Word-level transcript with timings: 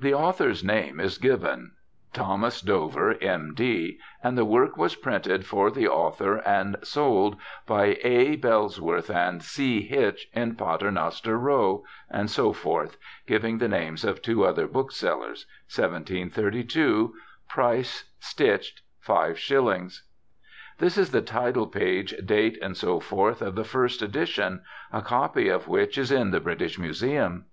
The 0.00 0.14
author's 0.14 0.64
name 0.64 0.98
is 1.00 1.18
given, 1.18 1.72
Thomas 2.14 2.62
Dover, 2.62 3.18
M.D., 3.20 3.98
and 4.24 4.38
the 4.38 4.46
work 4.46 4.78
was 4.78 4.94
printed 4.94 5.44
for 5.44 5.70
the 5.70 5.86
author 5.86 6.36
and 6.46 6.78
sold 6.82 7.36
by 7.66 7.98
A. 8.02 8.36
Bellesworth 8.36 9.10
and 9.10 9.42
C. 9.42 9.82
Hitch 9.82 10.28
in 10.32 10.54
Pater 10.56 10.90
Noster 10.90 11.36
Row, 11.38 11.84
&c. 12.24 12.52
(giving 13.26 13.58
the 13.58 13.68
names 13.68 14.02
of 14.02 14.22
two 14.22 14.46
other 14.46 14.66
booksellers), 14.66 15.44
1732. 15.70 17.12
Price, 17.46 18.04
stitched, 18.18 18.80
Five 18.98 19.38
Shillings. 19.38 20.04
30 20.78 20.78
BIOGRAPHICAL 20.78 20.86
ESSAYS 20.86 20.96
This 20.96 21.06
is 21.06 21.12
the 21.12 21.20
title 21.20 21.66
page, 21.66 22.14
date, 22.24 22.56
&c., 22.74 22.86
of 22.88 23.54
the 23.54 23.64
first 23.68 24.00
edition, 24.00 24.62
a 24.90 25.02
copy 25.02 25.50
of 25.50 25.68
which 25.68 25.98
is 25.98 26.10
in 26.10 26.30
the 26.30 26.40
British 26.40 26.78
Museum. 26.78 27.44